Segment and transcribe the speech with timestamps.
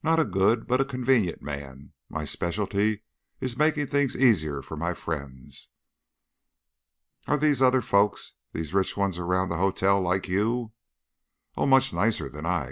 [0.00, 1.92] "Not a good, but a convenient man.
[2.08, 3.02] My specialty
[3.40, 5.70] is making things easier for my friends."
[7.26, 10.70] "Are these other folks, these rich ones around the hotel, like you?"
[11.56, 12.64] "Oh, much nicer than I!"